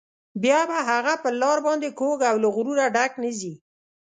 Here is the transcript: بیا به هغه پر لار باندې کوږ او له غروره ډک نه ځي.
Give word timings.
بیا 0.41 0.59
به 0.69 0.77
هغه 0.89 1.13
پر 1.23 1.33
لار 1.41 1.59
باندې 1.67 1.89
کوږ 1.99 2.19
او 2.29 2.35
له 2.43 2.47
غروره 2.55 2.85
ډک 2.95 3.11
نه 3.23 3.31
ځي. 3.39 3.53